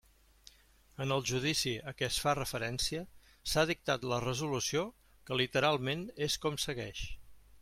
En 1.03 1.11
el 1.15 1.19
judici 1.31 1.73
a 1.91 1.93
què 1.99 2.07
es 2.07 2.17
fa 2.23 2.33
referència 2.39 3.03
s''ha 3.51 3.67
dictat 3.73 4.09
la 4.15 4.21
resolució 4.27 4.87
que, 5.29 5.41
literalment, 5.43 6.07
és 6.31 6.43
com 6.47 6.63
segueix. 6.69 7.09